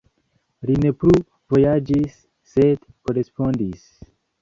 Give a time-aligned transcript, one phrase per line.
[0.69, 1.13] Li ne plu
[1.55, 2.17] vojaĝis,
[2.55, 3.89] sed korespondis.“.